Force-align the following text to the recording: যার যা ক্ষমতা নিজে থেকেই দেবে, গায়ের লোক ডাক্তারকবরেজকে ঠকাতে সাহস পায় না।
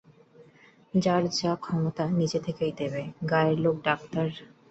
যার 0.93 1.23
যা 1.35 1.51
ক্ষমতা 1.57 2.05
নিজে 2.11 2.39
থেকেই 2.39 2.73
দেবে, 2.77 3.01
গায়ের 3.31 3.57
লোক 3.59 3.75
ডাক্তারকবরেজকে 3.79 4.29
ঠকাতে 4.29 4.37
সাহস 4.37 4.47
পায় 4.47 4.49
না। 4.49 4.59